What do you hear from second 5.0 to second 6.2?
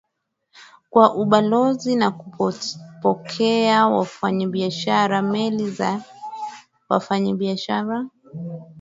Meli za